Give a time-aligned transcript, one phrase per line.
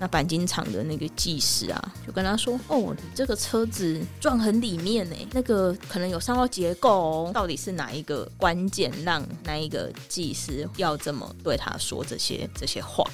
[0.00, 7.32] 那钣金厂的那个技师啊，就跟他说：“哦，你这个车子撞很里面呢，那个可能有伤到结构哦。
[7.34, 13.04] 到底是哪一个关键让那一个技师要这么对他说这些这些话？”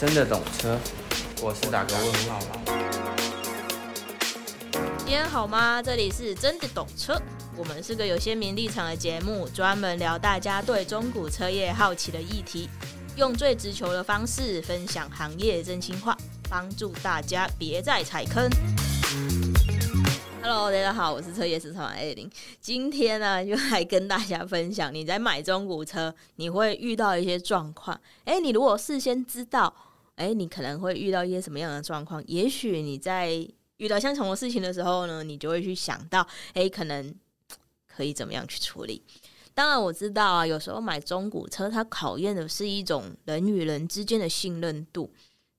[0.00, 0.78] 真的懂车，
[1.42, 2.58] 我是打个问号吧。
[5.00, 5.82] 今天好吗？
[5.82, 7.20] 这里是真的懂车，
[7.58, 12.70] 我们是个有鲜明立场的节目，专门聊大家对中古车业好奇的议题。
[13.16, 16.16] 用最直球的方式分享行业真心话，
[16.48, 18.48] 帮助大家别再踩坑。
[20.40, 22.30] Hello，大家好，我是车业市场艾琳。
[22.58, 28.00] 今天呢，就来跟大家分享，你在买中古车，你会遇到一些状况。
[28.24, 29.72] 诶，你如果事先知道，
[30.16, 32.22] 诶，你可能会遇到一些什么样的状况？
[32.26, 37.14] 也许你在遇到相同的事情的时候呢，你就会去想到，诶，可能
[37.86, 39.02] 可以怎么样去处理。
[39.54, 45.12] 当然我知道啊，有时候买中古车，它考验的是一种人与人之间的信任度。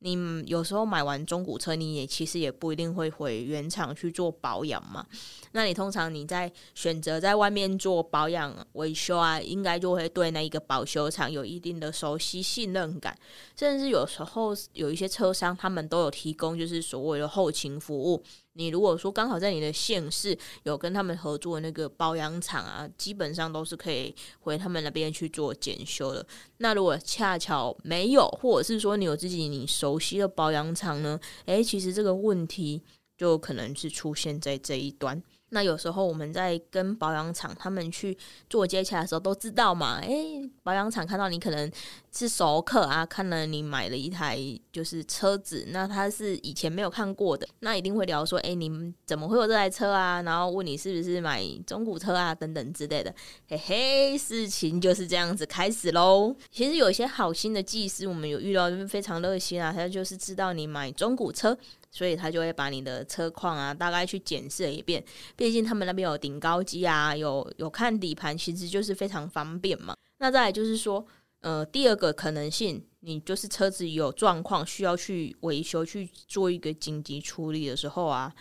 [0.05, 5.05] 你有时候买完中古车，你也其实也不一定会回原厂去做保养嘛。
[5.53, 13.17] 那你通常你在选择在外面做保养维修啊，应该就会对那一个保修厂有一定的熟悉信任感。
[13.57, 18.21] 甚至有时候有一些车商，他们都有提供就是所谓的后勤服务。
[18.53, 26.25] 你如果说刚好在你的县市有跟他们合作那个保养厂啊，基本上都是可以回他们那边去做检修的。
[26.57, 31.19] 那如果恰巧没有，或者是说你有自己你熟悉的保养厂呢？
[31.45, 32.81] 诶，其实这个问题
[33.17, 35.21] 就可能是出现在这一端。
[35.53, 38.17] 那有时候我们在跟保养厂他们去
[38.49, 41.71] 做接洽的时候，都知道嘛，诶、保养厂看到你可能
[42.11, 44.37] 是熟客啊，看了你买了一台
[44.71, 50.21] 就是车子，那他是以前没有看过的，那一定会聊说，诶、你们怎么会有这台车啊？
[50.23, 53.13] 然后问你是不是买中古车啊，等等之类的，
[53.47, 56.35] 嘿嘿，事情就是这样子开始喽。
[56.51, 61.55] 其实有一些好心的技师，我们有遇到就是非常热心啊，他就是知道你买中古车。
[61.93, 65.01] 所以他就会把你的车况啊，大概去检测一遍。
[65.35, 69.95] 毕竟他们那边有顶高机啊，有有看底盘，其实就是非常方便嘛。
[70.17, 71.05] 那再就是说，
[71.41, 78.33] 呃，第二个可能性，你就是车子有状况，需要去维修，去做一个紧急处理的时候啊。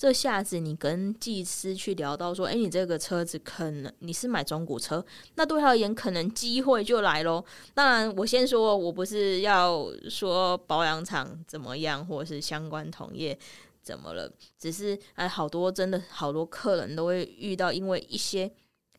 [0.00, 7.44] 这下子你跟技师去聊到说，诶，你这个车子可能你是买中古车，那对他而言可能机会就来咯。
[7.74, 13.38] 当然，我先说，我不是要说保养厂怎么样，或者是相关同业
[13.82, 18.50] 怎么了，只是哎，好多真的好多客人都会遇到，因为一些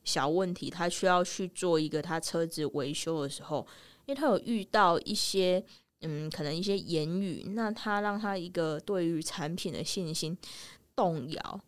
[0.04, 3.66] 小问题，他需要去做一个他车子维修的时候，
[4.06, 5.66] 因为他有遇到一些
[6.02, 10.38] 嗯，可能一些言语，那他让他一个对于产品的信心。
[11.02, 11.62] 动摇，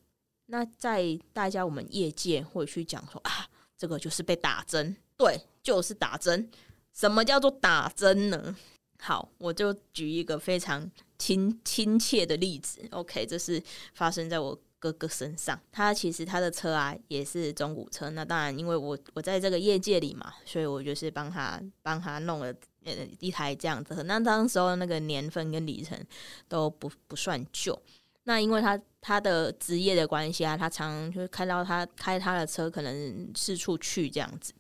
[0.46, 6.48] 那在大家我们业界会去讲说啊，这个就是被打针，对，就是打针。
[6.94, 8.56] 什么叫做打针呢？
[9.00, 12.80] 好，我就举一个非常亲亲切的例子。
[12.92, 13.60] OK，这是
[13.96, 15.60] 发生在我哥哥身上。
[15.72, 18.12] 他其实他的车啊也是中古车。
[18.12, 22.54] 那当然，因为我我在这个业界里嘛，所以我就是帮他帮他弄了
[22.86, 24.04] 呃一台这样子。
[24.04, 26.00] 那当时候那个年份跟里程
[26.48, 27.82] 都不不算旧。
[28.26, 34.54] 那因为他他的职业的关系啊，他常常就看到他开他的车，可能四处去这样子。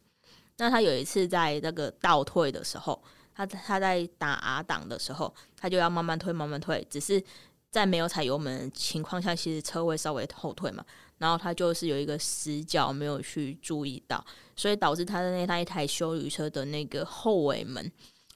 [0.57, 3.01] 那他有一次在那个倒退的时候，
[3.33, 7.23] 他他在打 R 档的时候，他就要慢慢推慢慢推，只是
[7.71, 10.85] 在没有踩油门的情况下，其实车会稍微后退嘛。
[11.17, 14.23] 然后他就是有一个死角没有去注意到，
[14.57, 17.89] 所以导致他的那他一台休旅车的那个后尾门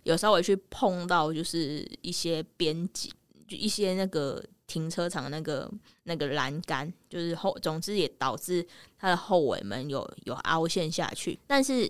[0.04, 3.12] 有稍微去碰到，就是一些边际，
[3.46, 4.42] 就一些那个。
[4.68, 5.72] 停车场那个
[6.04, 8.68] 那个栏杆，就是后，总之也导致
[9.00, 11.40] 它的后尾门有有凹陷下去。
[11.48, 11.90] 但是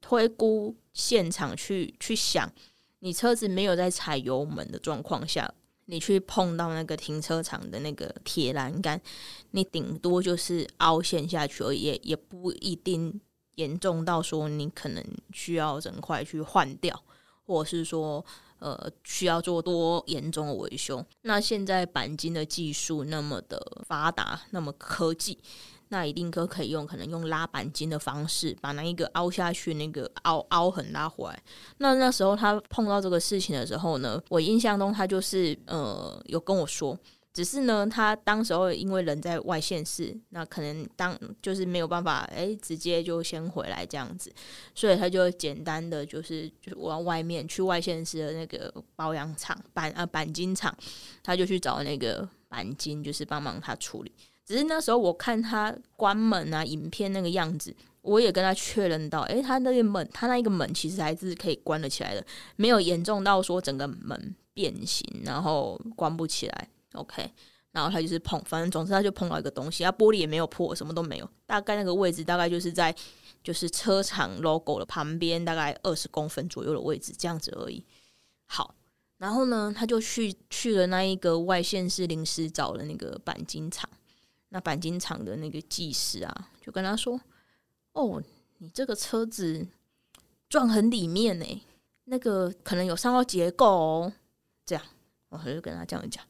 [0.00, 2.50] 推估现场去去想，
[3.00, 5.52] 你车子没有在踩油门的状况下，
[5.86, 9.00] 你去碰到那个停车场的那个铁栏杆，
[9.50, 13.20] 你顶多就是凹陷下去而已，也也不一定
[13.56, 17.02] 严重到说你可能需要整块去换掉，
[17.44, 18.24] 或者是说。
[18.62, 21.04] 呃，需要做多严重的维修？
[21.22, 25.36] 那现在钣金的技术那么的发达，那么科技，
[25.88, 31.42] 那一定都可以用，可能用拉钣金的方式，把那一个凹下去那个凹凹痕拉回来。
[31.78, 36.96] 那那时候他碰到这个事情的时候呢，我印象中他就是呃有跟我说。
[37.32, 44.30] 只是呢，他当时候因为人在外县市，那可能当就是没有办法，哎、直接就先回来这样子，
[44.74, 50.76] 所以他就简单的就是就往外面去外县市的那个保养厂板啊钣金厂，
[51.22, 54.12] 他就去找那个钣金，就是帮忙他处理。
[54.44, 62.22] 只是那时候我看他关门啊，影片那个样子，我也跟他确认到，诶、他那个门，他那一个门其实还是可以关得起来的，
[62.56, 66.68] 没有严重到说整个门变形，然后关不起来。
[66.92, 67.30] OK，
[67.70, 72.94] 然后他就是碰，反正总之他就碰到一个东西，他玻璃也没有破，什么都没有，大概那个位置大概就是在
[73.42, 77.84] 就是车厂 logo 的旁边，大概二十公分左右的位置，这样子而已。
[78.46, 78.74] 好。
[79.18, 83.88] 然后呢，他就去去了那一个外县市临时找了那个钣金厂，
[84.48, 87.20] 那钣金厂的那个技师啊，就跟他说
[87.94, 88.20] ：“哦，
[88.58, 89.64] 你这个车子
[90.48, 91.62] 撞很里面呢，
[92.06, 94.12] 那个可能有伤到结构哦。”
[94.66, 94.84] 这样，
[95.28, 96.24] 我就跟他这样讲。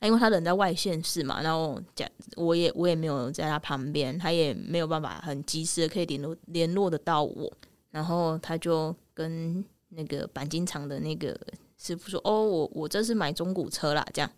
[0.00, 7.52] 那因为他人在外县市嘛，然后讲我也我也没有在他旁边，他也没有办法很及时的可以联络联络得到我，
[7.90, 11.38] 然后他就跟那个钣金厂的那个。
[11.76, 14.30] 师傅说：“哦，我我这是买中古车啦，这样。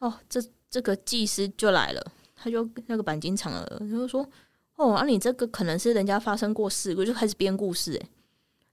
[0.00, 4.28] 哦，这这个技师就来了，他就那个钣金厂的，他就说：
[4.74, 8.08] 哦，啊，你这个可能是人家发生过事故，就开始编故事，诶，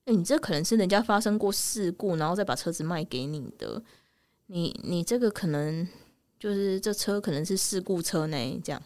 [0.06, 3.82] 诶，你这可能是人家发生过事故，然后再把车子卖给你的，
[4.48, 5.88] 你你这个可能
[6.40, 8.82] 就是这车可能是事故车呢，这样，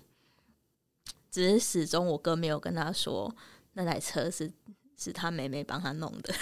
[1.29, 3.33] 只是始终我哥没有跟他说
[3.73, 4.51] 那台车是。”
[4.95, 6.33] 是他妹妹帮他弄的，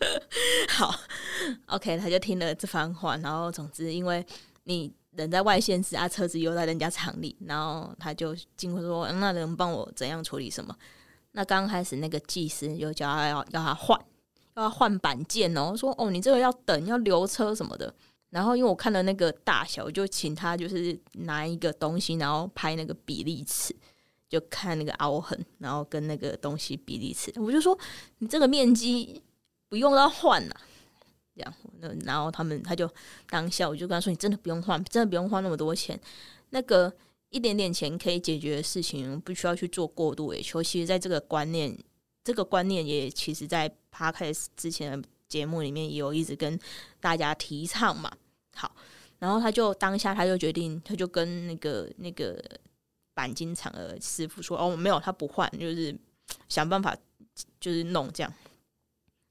[0.68, 0.92] 好
[1.66, 4.26] ，OK，他就听了这番话，然后总之，因为
[4.64, 10.76] 你人在外县市啊，车子又在人家厂里，然后他就经过说，那能帮我怎样处理什么？
[11.30, 13.98] 那刚开始那个技师又叫他要要他换，
[14.56, 17.94] 要他换板件哦，说哦，你这个要等要留车什么的。
[18.32, 23.72] 然后因为我看了那个大小，就请他就是拿一个东西，然后拍那个比例尺。
[24.28, 27.78] 就看那个凹痕，然后跟那个东西比例尺，我就说
[28.20, 29.22] 你这个面积
[29.68, 30.56] 不用到换了，
[31.36, 32.90] 这样，那然后他们他就
[33.28, 36.00] 当下我就跟他说，你真的不用换，真的不用花那么多钱，
[36.48, 36.90] 那个
[37.28, 40.62] 一点点钱可以解决的事情，不需要去做过度维修。
[40.62, 41.76] 其实，在这个观念，
[42.24, 46.58] 这个观念也其实在趴开始之前节目里面也有一直跟
[47.00, 48.12] 大家提倡嘛。
[48.54, 48.74] 好，
[49.18, 52.42] 然后他就当下他就决定，他就跟那个那个。
[53.14, 55.94] 钣金厂的师傅说：“哦，没有，他不换，就是
[56.48, 56.96] 想办法，
[57.60, 58.34] 就是弄这样。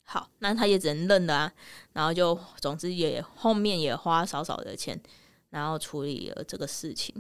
[0.04, 1.54] 好，那他也只能认了啊。
[1.92, 5.02] 然后就，总之也后面也花少少的钱，
[5.50, 7.12] 然后处理了这个事情。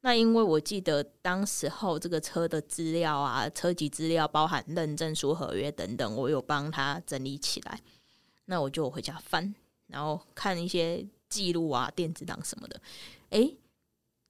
[0.00, 7.78] 那因为我记得当时候这个车的资料啊，车籍资料包含认证书、合约等等，我有帮他整理起来。
[8.50, 9.54] 那我就回家翻，
[9.86, 12.78] 然后看一些记录啊、电子档什么的。
[13.30, 13.56] 诶。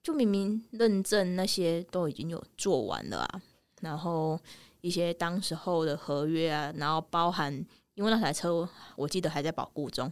[0.02, 3.42] 就明明认证那些都已经有做完了啊，
[3.82, 4.40] 然后
[4.80, 7.52] 一些当时候的合约啊，然后包含
[7.92, 10.10] 因为那台车我记得还在保固中，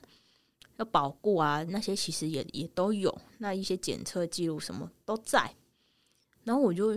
[0.76, 5.54] 要保固啊，那些其实也也都有，那一些检测记录什么都在，
[6.44, 6.94] 然后我就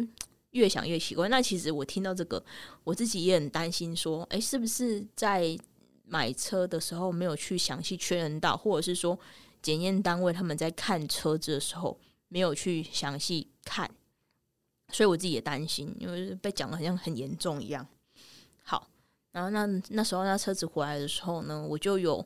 [0.49, 1.29] 越想越奇怪。
[1.29, 2.43] 那其实我听到这个，
[2.83, 5.57] 我自己也很担心，说，诶，是不是在
[6.11, 9.17] 买车的时候没有去详细确认到，或者是说
[9.61, 11.97] 检验单位他们在看车子的时候。
[12.33, 13.91] 没有去详细看，
[14.87, 17.85] 所以我自己也担心，因为被讲的好像很严重一样。
[18.63, 18.87] 好，
[19.33, 22.25] 然后那那时候那车子回来的时候呢，我就有，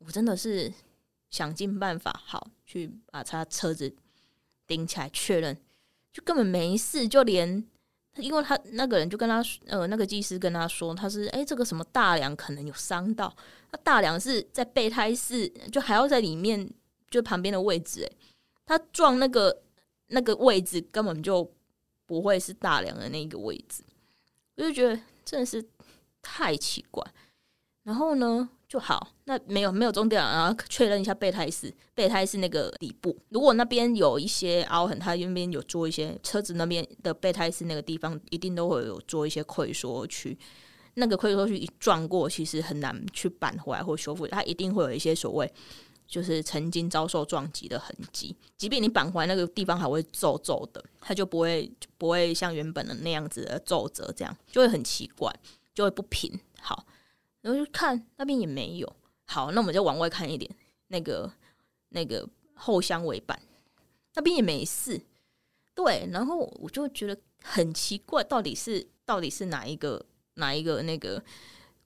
[0.00, 0.74] 我真的是
[1.30, 3.94] 想尽办法，好去把他车子
[4.66, 5.56] 顶起来确认，
[6.12, 7.64] 就根本没事，就连
[8.16, 13.34] 因为他那个人就跟他说呃那个技师跟他说，他是哎这个什么大梁可能有伤到，
[13.70, 16.68] 那大梁是在备胎室，就还要在里面
[17.10, 18.16] 就旁边的位置哎。
[18.64, 19.62] 他撞那个
[20.08, 21.48] 那个位置根本就
[22.04, 23.84] 不会是大梁的那个位置，
[24.56, 25.64] 我就觉得真的是
[26.20, 27.04] 太奇怪。
[27.84, 40.36] 然后呢，就好，那没有没有终点，然后确认一下备胎室，备胎室那个底部，如果那边有一些凹痕，它那边有做一些车子那边的备胎室那个地方，一定都会有做一些溃缩区。
[40.94, 45.52] 那个溃缩区一撞过，其实很难去扳回来或修复，它一定会有一些所谓。
[46.08, 51.68] 就是曾经遭受撞击的痕迹，即便你扳回来那个地方还会皱皱的，它就不会
[51.98, 55.34] 不会像原本的那样子的皱褶，这样就会很奇怪，
[55.74, 56.38] 就会不平。
[56.60, 56.86] 好，
[57.46, 58.96] 然后就看那边也没有。
[59.24, 60.50] 好，那我们就往外看一点，
[60.88, 61.32] 那个
[61.90, 63.40] 那个后箱尾板
[64.14, 65.00] 那边也没事。
[65.72, 71.22] 对，然后我就觉得很奇怪，到底是到底是哪一个哪一个那个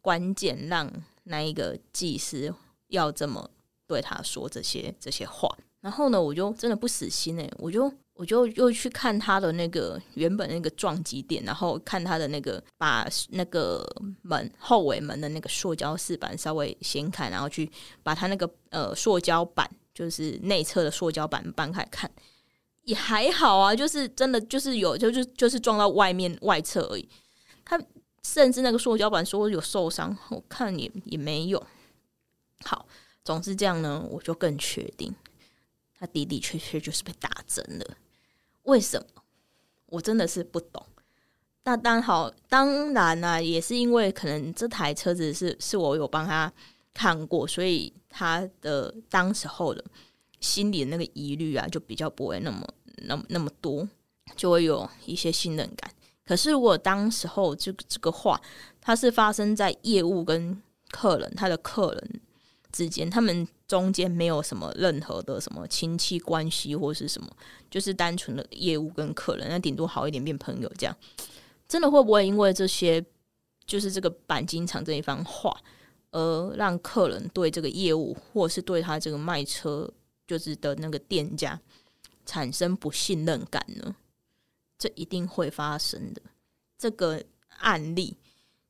[0.00, 0.90] 关键让
[1.25, 2.55] 那一个技师
[2.88, 3.50] 要这么。
[3.87, 13.83] 对他说这些这些话，然后呢，我就真的不死心哎，我就我就又去看他的那个原本那个撞击点，然后看他的那个把那个
[14.21, 17.71] 门后尾门的那个塑胶饰板稍微掀开，然后去
[18.03, 22.11] 把他那个呃塑胶板，就是内侧的塑胶板搬开看，
[22.85, 27.09] 也还好啊，就是真的就是有就就就是撞到外面外侧而已。
[27.65, 27.81] 他
[28.23, 31.67] 甚至那个塑胶板说有受伤，我看也也没有。
[32.65, 32.85] 好，
[33.25, 35.15] 总之这样呢，我就更确定
[36.00, 37.97] 他的的确确就是被打针了。
[38.64, 39.23] 为什么？
[39.87, 40.85] 我真的是不懂。
[41.64, 46.50] 那当好，当然啦、啊，也是因为可能这台车子是是我有帮他
[46.95, 49.85] 看过，所以他的当时候的
[50.40, 52.66] 心里那个疑虑啊，就比较不会那么
[53.02, 53.87] 那么那么多，
[54.35, 55.92] 就会有一些信任感。
[56.25, 58.40] 可是如果当时候这个这个话，
[58.80, 62.21] 它是发生在业务跟客人，他的客人
[62.73, 67.29] 之间，他们中间没有什么任何的什么亲戚关系或是什么，
[67.71, 70.97] 就是单纯的业务跟客人，那顶多好一点变朋友这样。
[71.69, 73.05] 真的会不会因为这些，
[73.65, 75.57] 就是这个钣金厂这一番话，
[76.11, 79.89] 而让客人对这个业务，或是对他这个卖车
[80.27, 81.61] 就是的那个店家
[82.27, 83.95] 产生不信任感呢？
[84.79, 86.23] 这一定会发生的。
[86.79, 87.23] 这个
[87.59, 88.17] 案例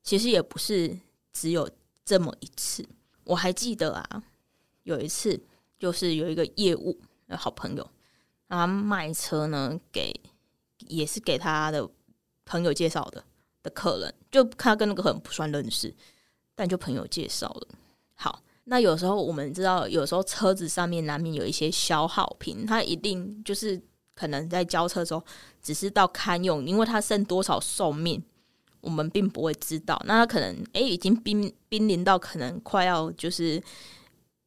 [0.02, 0.99] 其实也不是
[1.33, 1.71] 只有
[2.04, 2.85] 这么一次。
[3.30, 4.22] 我还记得啊，
[4.82, 5.40] 有一次
[5.78, 7.90] 就是有一个业务的好朋友，
[8.49, 10.12] 他卖车呢，给
[10.88, 11.88] 也是给他的。
[12.46, 13.22] 朋友介绍的
[13.62, 15.94] 的客人，就他跟那个很不算认识，
[16.56, 17.68] 但就朋友介绍了。
[18.16, 23.80] 好，那有时候我们知道，有时候车子上面难免有一些消耗品，它一定就是
[24.16, 25.25] 可能在交车的时候，
[25.62, 28.20] 只是到堪用，因为它剩多少寿命，
[28.80, 30.00] 我们并不会知道。
[30.06, 33.62] 那它可能诶、已经濒濒临到可能快要就是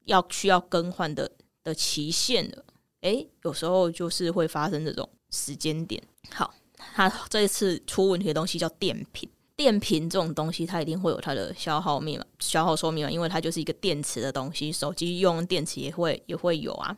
[0.05, 1.29] 要需要更换的
[1.63, 2.65] 的期限了。
[3.01, 6.01] 诶、有时候就是会发生这种时间点。
[6.31, 6.53] 好。
[6.95, 16.97] 它这一次出问题的东西叫电瓶，电瓶这种东西它一定会有它的消耗密码、消耗寿命嘛，因为它就是一个电池的东西，手机用电池也会也会有啊。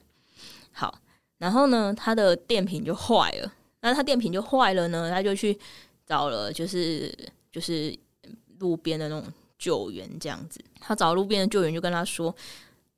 [0.71, 0.99] 好，
[1.37, 5.55] 然后呢，它的电瓶就坏了，那它电瓶就坏了呢，他就去
[6.05, 7.13] 找了，就是
[7.51, 7.97] 就是
[8.59, 10.63] 路边的那种救援这样子。
[10.79, 12.33] 他找路边的救援就跟他说：“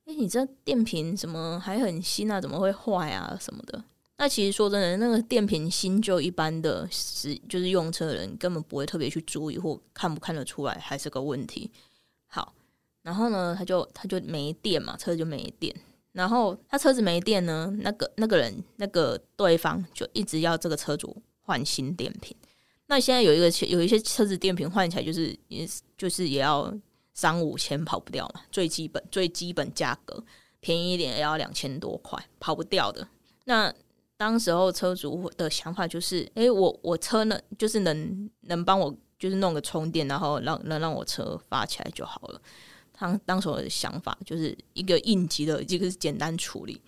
[0.06, 2.42] 哎、你这电瓶怎么还很新啊？
[2.42, 3.38] 怎么会坏啊？
[3.40, 3.84] 什么的。”
[4.20, 11.70] 那其实说真的，那个电瓶新旧一般的是就是用车的人根本不会特别去注意或看不看得出来，还是个问题。
[12.26, 12.54] 好，
[13.04, 15.74] 然后呢，他就他就没电嘛，车子就没电。
[16.14, 22.36] 然后他车子没电呢，那个那个人那个对方就一直要这个车主换新电瓶。
[22.88, 25.68] 那现在有一个有一些车子电瓶换起来就是也
[25.98, 26.74] 就是也要
[27.14, 30.24] 三五千跑不掉嘛，最基本最基本价格
[30.60, 33.08] 便宜一点也要两千多块，跑不掉的。
[33.46, 33.74] 那
[34.16, 42.42] 当时候车主的想法就是，诶、我我车能就是能能帮我就是弄个充电，然后让能让我车发起来就好了。
[42.94, 46.82] 他当时候的想法就是一个应急的，一个是简单处理。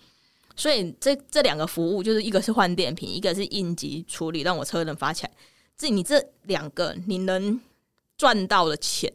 [0.56, 5.32] 所以这这两个服务就是一个是换电瓶，一个是应急处理，让我车能发起来。
[5.80, 7.58] 这你这两个你能
[8.18, 9.10] 赚到的钱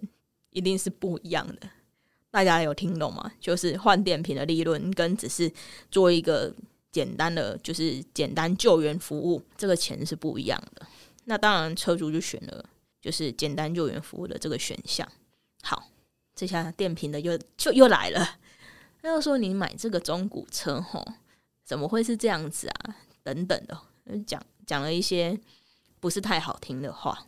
[0.49, 1.69] 一定是不一样的。
[2.31, 3.31] 大家有听懂吗？
[3.39, 5.51] 就是换电瓶的利润跟只是
[5.91, 6.51] 做一个。
[6.91, 10.87] 简单的就是简单救援服务，这个钱是不一样的。
[11.25, 12.69] 那当然，车主就选了
[13.01, 15.05] 就是简单救援服务的这个选项。
[15.61, 15.89] 好，
[16.33, 18.37] 这下电瓶的又就又来了。
[19.01, 21.05] 他又说：“你买这个中古车，吼，
[21.65, 23.77] 怎么会是这样子啊？”等等的，
[24.25, 25.37] 讲讲了一些
[26.05, 27.25] 不是太好听的话。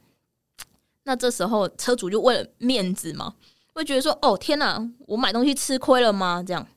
[1.01, 3.33] 那这时候车主就为了面子嘛，
[3.73, 6.67] 会觉得说：“哦，天哪，我买东西吃亏了吗？”这样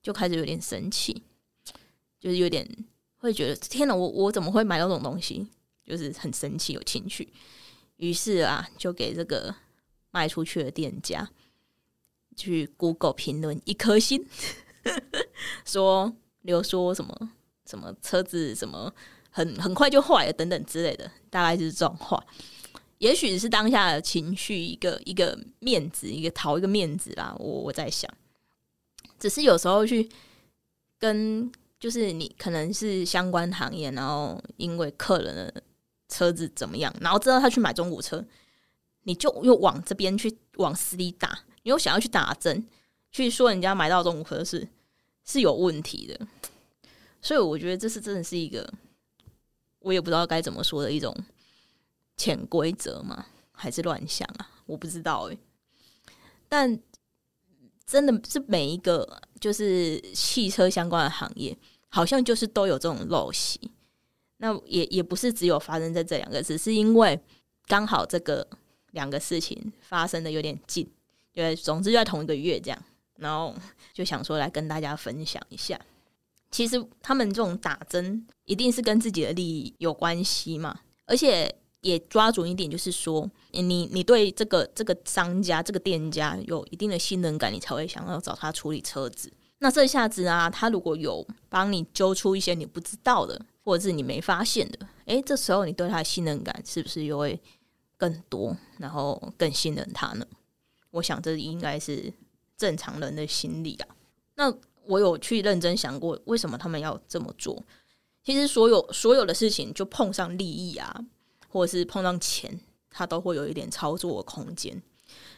[0.00, 1.24] 就开始有点生气。
[2.20, 2.64] 就是有点
[3.16, 5.44] 会觉得天哪，我我怎么会买到这种东西？
[5.84, 7.32] 就是很生气，有情绪。
[7.96, 9.52] 于是啊，就给这个
[10.12, 11.28] 卖出去的店家
[12.36, 14.24] 去 Google 评论一颗星，
[15.66, 17.32] 说留说什么
[17.66, 18.94] 什么车子什么
[19.32, 22.24] 很很快就坏了等等之类的，大概就是这种话。
[22.98, 27.34] 也许是当下的情绪，一个一个面子，一个讨一个面子啦。
[27.40, 28.08] 我我在想，
[29.18, 30.08] 只是有时候去
[31.00, 31.50] 跟。
[31.82, 35.62] 就是你可能是相关行业，然后因为客人的
[36.08, 38.24] 车子怎么样，然后知道他去买中古车，
[39.02, 42.64] 你就又往这边去往死里打，你又想要去打针，
[43.10, 44.68] 去说人家买到中古车是
[45.24, 46.24] 是有问题的，
[47.20, 48.72] 所以我觉得这是真的是一个
[49.82, 51.16] 我也不知道该怎么说的一种
[52.16, 54.50] 潜规则嘛，还是乱想啊？
[54.66, 55.38] 我不知道诶、
[56.48, 56.80] 但
[57.86, 61.56] 真的是每一个就是汽车相关的行业。
[61.94, 63.70] 好像就是都有这种陋习，
[64.38, 67.20] 那也也不是只有发生在这两个，只是因为
[67.66, 68.48] 刚好这个
[68.92, 70.90] 两个事情发生的有点近，
[71.34, 72.82] 对，总之就在同一个月这样，
[73.16, 73.54] 然后
[73.92, 75.78] 就想说来跟大家分享一下。
[76.52, 89.32] 其实他们这种打针一定是跟自己的利益有关系嘛，而且也抓准一点，就是说你你对这个这个商家这个店家有一定的信任感，你才会想要找他处理车子。
[89.58, 97.40] 那这下子啊，他如果有帮你揪出一些你不知道的，或者是你没发现的，诶，这时候你对他的信任感是不是又会
[97.96, 100.26] 更多，然后更信任他呢？
[100.90, 102.12] 我想这应该是
[102.56, 103.88] 正常人的心理啊。
[104.34, 104.52] 那
[104.86, 107.62] 我有去认真想过，为什么他们要这么做？
[108.24, 111.04] 其实所有所有的事情，就碰上利益啊，
[111.48, 112.60] 或者是碰上钱，
[112.90, 114.80] 它都会有一点操作的空间。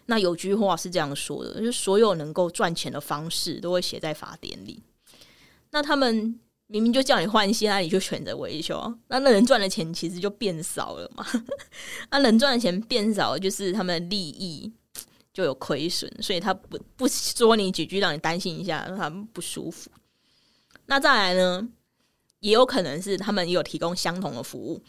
[0.06, 4.82] 那有句话是这样说的，就是所有能够赚钱的方式都会写在法典里。
[5.70, 11.26] 那他们明明就叫你换新，那你就选择维修，那那人赚的钱其实就变少了嘛？
[12.12, 14.70] 那人赚的钱变少，就是他们的利益。
[15.34, 19.90] 就有亏损，所以他不不说你几句，让你担心一下，让他们不舒服。
[20.86, 21.68] 那再来呢，
[22.38, 24.80] 也有可能是他们有提供相同的服务，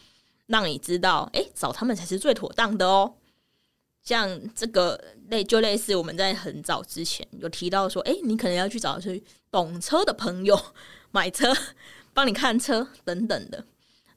[0.46, 3.14] 让你知道，哎、找他们才是最妥当的哦。
[4.02, 10.56] 像这个类就类似我们在很早之前有提到说，哎、你可能要去找去懂车的朋友
[11.10, 11.52] 买车，
[12.14, 13.66] 帮你看车等等的。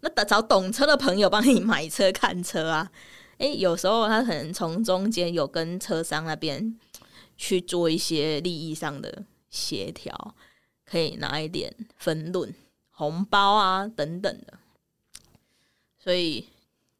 [0.02, 2.92] 那找懂车的朋友帮你买车看车啊。
[3.40, 6.78] 诶，有时候他可能从中间有跟车商那边
[7.38, 10.36] 去做一些利益上的协调，
[10.86, 12.54] 可以拿一点分润、
[12.92, 14.60] 红包啊等等的，
[15.98, 16.50] 所以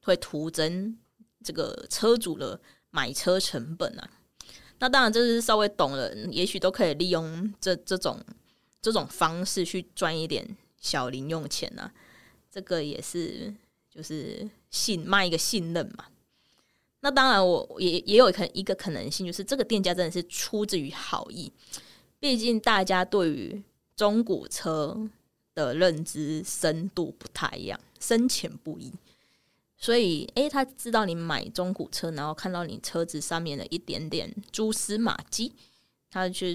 [0.02, 0.98] 会徒增
[1.44, 4.10] 这个车主的买车成本啊。
[4.80, 8.24] 那当然，这是稍微懂的人，也许都可以利用这这种
[8.82, 11.92] 这种方式去赚一点小零用钱啊。
[12.50, 13.54] 这个也是
[13.94, 16.06] 就是信卖一个信任嘛。
[17.02, 21.52] 那当然，我也也有可一个可能性，就是这个店家真的是出自于好意。
[22.20, 23.64] 毕竟大家对于
[23.96, 25.10] 中古车
[25.56, 28.92] 的认知深度不太一样，深浅不一。
[29.78, 35.54] 所以，诶、欸，他知道你买中古车，然后看到你车子上面的一点点蛛丝马迹，
[36.12, 36.48] 他就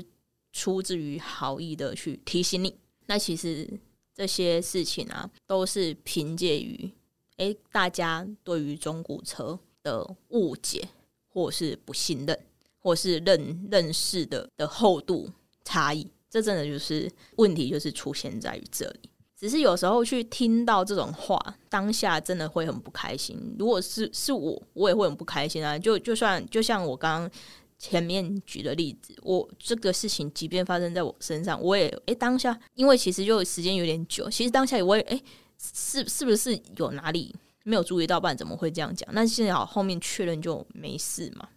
[0.53, 2.77] 出自于好意的去提醒你。
[3.07, 3.67] 那其实
[4.15, 6.91] 这些事情啊，都是凭借于
[7.39, 9.59] 诶大家对于中古车。
[9.85, 10.89] 的误解，
[11.29, 12.37] 或是不信任，
[12.81, 15.31] 或是认认识的的厚度
[15.65, 19.11] 差异，这真的就是问题，就是出现在于这里。
[19.37, 23.55] 只是有时候去听到这种话，当下真的会很不开心。
[23.59, 25.79] 如果是是我，我也会很不开心啊。
[25.79, 27.31] 就就算就像我刚刚
[27.79, 35.23] 前面举的例子，我这个事情即便发生在我身上，我也诶、当下，因为其实就时间有点久，其实当下我也诶、
[35.59, 37.35] 是是不是有哪里？
[37.65, 39.09] 没有注意到，不然怎么会这样讲？
[39.13, 41.49] 那幸好后面确认就没事嘛。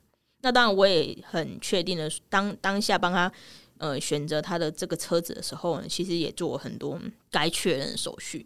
[0.41, 3.31] 那当然，我也很确定的，当当下帮他
[3.77, 8.45] 呃选择他的这个车子的时候呢，其实也做很多该确认的手续。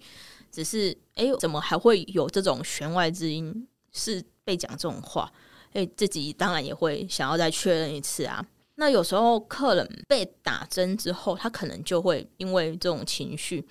[0.50, 3.68] 只是，哎，怎么还会有这种弦外之音？
[3.92, 5.32] 是被讲这种话？
[5.74, 8.44] 哎，自己当然也会想要再确认一次啊。
[8.76, 13.64] 那有时候客人被打针之后，他可能就会因为这种情绪，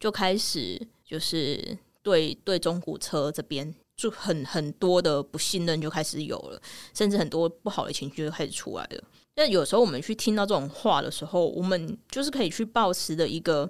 [0.00, 1.76] 就开始就是。
[2.06, 6.62] 对对，中古车这边就很很多的不信任就开始有了，
[6.94, 9.02] 甚至很多不好的情绪就开始出来了。
[9.34, 13.68] 那有时候我们去听到这种话的时候，我们就是可以去抱持的一个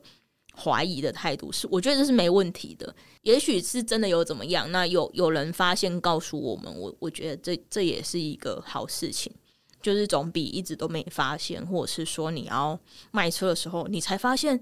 [0.55, 2.95] 怀疑的态度，是我觉得这是没问题的。
[3.23, 9.33] 也许是真的有怎么样，那有有人发现告诉我们，我我觉得这这也是一个好事情，
[9.81, 12.79] 就是总比一直都没发现，或者是说你要
[13.13, 14.61] 卖车的时候，你才发现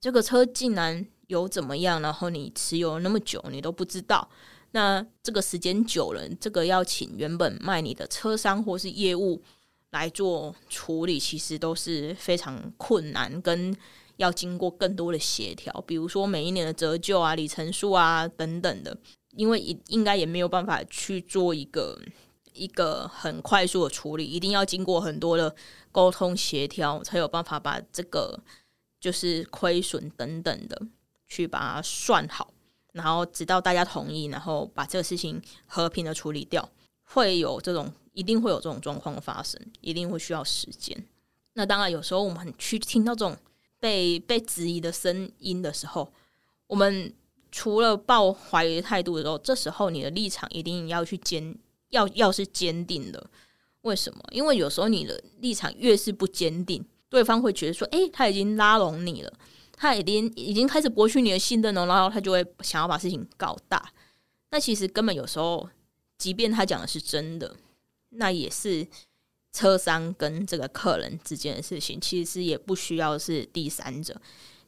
[0.00, 1.06] 这个车竟然。
[1.30, 2.02] 有怎么样？
[2.02, 4.28] 然后你持有那么久，你都不知道。
[4.72, 9.40] 那这个时间久了，这个要请原本卖你的车商或是业务
[9.90, 13.76] 来做处理，其实都是非常困难，跟
[14.16, 15.72] 要经过更多的协调。
[15.86, 18.96] 比如说每一年的折旧啊、里程数啊等等的，
[19.36, 22.00] 因为应应该也没有办法去做一个
[22.52, 25.54] 一个很快速的处理，一定要经过很多的
[25.92, 28.40] 沟通协调，才有办法把这个
[29.00, 30.80] 就是亏损等等的。
[31.30, 32.52] 去把它算好，
[32.92, 36.68] 然后直到大家同意，然后把这个事情和平的处理掉，
[37.04, 41.06] 会有这种一定会有这种状况发生，一定会需要时间。
[41.54, 43.36] 那当然，有时候我们去听到这种
[43.78, 46.12] 被被质疑的声音的时候，
[46.66, 47.14] 我们
[47.50, 51.56] 除了抱怀疑态度的时候，这时候你的立场一定要去坚，
[51.90, 53.24] 要要是坚定的。
[53.82, 54.22] 为什么？
[54.30, 59.32] 因为有时候你的立场越是不坚定，对方会觉得说：“诶，他已经拉拢你了。”
[59.80, 63.82] 他已经已经开始博取你的信任了，然后他就会想要把事情搞大。
[64.50, 65.66] 那其实根本有时候，
[66.18, 67.56] 即便他讲的是真的，
[68.10, 68.86] 那也是
[69.54, 74.20] 车商跟这个客人之间的事情，其实也不需要是第三者。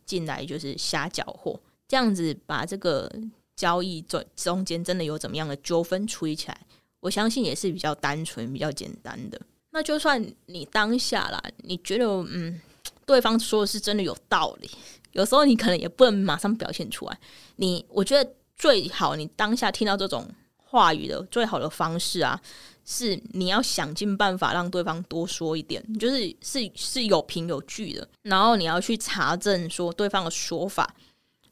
[0.04, 3.10] 进来就是瞎搅和，这样子把这个
[3.54, 6.66] 交易中中间真的有怎么样的纠纷处理起来，
[7.00, 9.40] 我相信也是比较单纯、比较简单的。
[9.70, 12.60] 那就算你当下啦，你觉得嗯，
[13.06, 14.70] 对方说的是真的有道理，
[15.12, 17.18] 有时候你可能也不能马上表现出来。
[17.56, 22.40] 你我觉得最好你当下听到这种话语的最好的方式啊，
[22.84, 30.94] 是你要想尽办法让对方多说一点，就是是是有凭有据的，然后你要去查证说对方的说法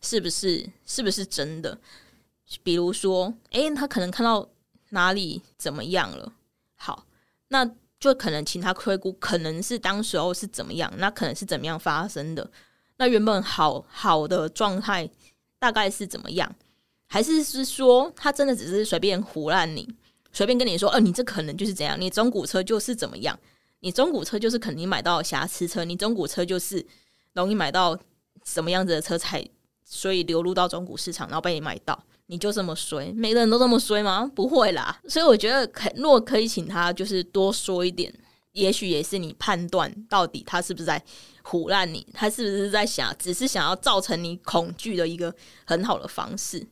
[0.01, 1.79] 是不是是不是真的。
[2.62, 4.49] 比如说，诶，他可能看到
[4.90, 6.33] 哪里怎么样了，
[6.77, 7.07] 好，
[7.49, 7.70] 那。
[8.01, 12.51] 就可能请他推估，可能是当时候是怎么样，那可能是怎么样发生的？
[13.01, 15.09] 那原本好好的状态
[15.59, 16.55] 大概是怎么样？
[17.07, 19.89] 还是是说他真的只是随便胡烂你，
[20.31, 21.99] 随便跟你说，呃，你这可能就是怎样？
[21.99, 23.39] 你中古车就是怎么样？
[23.81, 26.87] 你中古车就是肯定买到瑕疵车，你中古车就是
[27.33, 27.99] 容易买到
[28.45, 29.43] 什么样子的车才，
[29.83, 32.05] 所以流入到中古市场，然后被你买到。
[32.27, 33.11] 你就这么衰？
[33.15, 34.31] 每个人都这么衰吗？
[34.37, 35.01] 不会啦。
[35.09, 38.13] 所以我觉得可，如果可以请他就是多说一点，
[38.61, 41.03] 也许也是你判断到底他是不是在
[41.42, 46.66] 唬烂你，他是不是在想，只是想要造成你恐惧的一个很好的方式。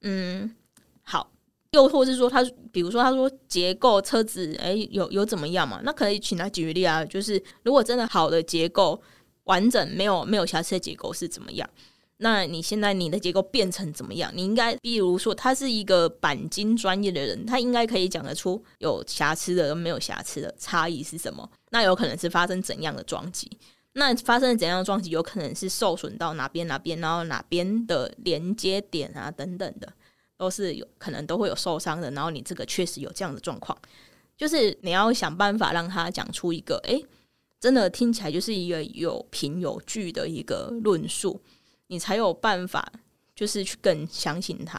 [0.00, 0.54] 嗯，
[1.02, 1.28] 好。
[1.72, 5.80] 又或是说他，比如说他说结构车子，哎、有有怎么样嘛？
[5.84, 7.02] 那可以请他举例啊。
[7.02, 9.00] 就是如果真的好的结构
[9.44, 11.66] 完整，没有没有瑕疵的结构是怎么样？
[12.22, 14.30] 那你现在你的结构变成怎么样？
[14.32, 21.50] 你应该，比如说，他是一个钣金专业的人，他应该可以讲得出有瑕疵的跟没有瑕疵的差异是什么。
[21.70, 23.50] 那有可能是发生怎样的撞击？
[23.94, 25.10] 那发生怎样的撞击？
[25.10, 29.92] 有可能是受损到哪边哪边，然后哪边的连接点啊等等的，
[30.38, 32.08] 都是有可能都会有受伤的。
[32.12, 33.76] 然后你这个确实有这样的状况，
[34.36, 37.04] 就是你要想办法让他讲出一个，诶，
[37.58, 41.40] 真的听起来就是一个有凭有据的一个论述。
[41.92, 42.90] 你才有办法，
[43.34, 44.78] 就是去更相信他。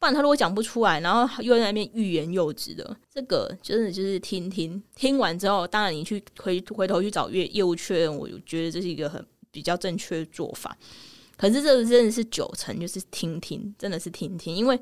[0.00, 10.76] 不然他如果讲不出来，然后又在那边欲言又止的，这个真的就是听听听完之后，当然你去回回头去找业业务确认，我觉得这是一个很比较正确的做法。
[11.36, 14.76] 可是这个真的是九成，就是听听，真的是听听，因为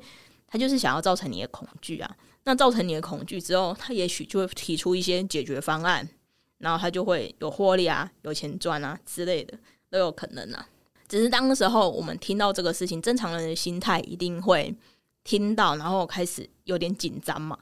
[0.47, 2.17] 他就是想要造成你的恐惧啊。
[2.45, 6.09] 那造成你的恐惧之后，他也许就会提出一些解决方案，
[6.57, 9.57] 然后他就会有获利啊，有钱赚啊之类的，
[9.91, 10.67] 都有可能啊。
[11.07, 14.75] 只是当时候我们听到这个事情，正常人的心态一定会
[15.23, 17.57] 听到，然后开始有点紧张嘛。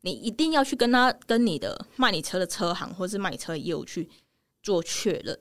[0.00, 4.08] 你一定要去跟他、跟你的卖你车的车行，或是卖车的业务去
[4.62, 5.38] 做确认，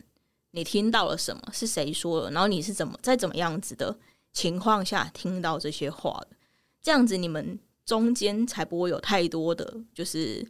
[0.52, 1.42] 你听到了什么？
[1.54, 2.32] 是谁说的？
[2.32, 3.96] 然后你是怎么在怎么样子的
[4.34, 6.36] 情况下听到这些话的？
[6.82, 10.46] 这样子你们中间才不会有太多的，就是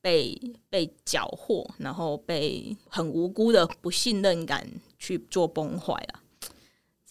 [0.00, 0.36] 被
[0.68, 6.20] 被缴获，然后被很无辜的不信任感去做崩坏了。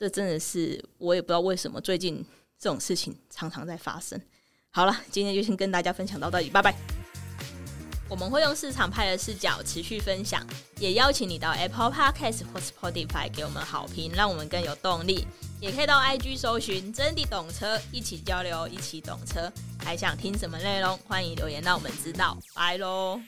[0.02, 2.26] 这真的是我也不知道为什么最近
[2.58, 4.20] 这种事情常常在发生。
[4.72, 6.74] 好了，今天就先跟大家分享到这里，拜拜。
[8.10, 10.44] 我们会用市场派的视角持续分享，
[10.80, 15.28] 也邀请你到 Apple Podcast 或 Spotify 给我们好评，让我们更有动力。
[15.60, 19.54] 也可以到 IG 搜寻“真的懂车”，一起交流，一起懂车。
[19.78, 20.98] 还想听什么内容？
[21.08, 22.36] 欢迎留言让我们知道。
[22.56, 23.22] 拜喽。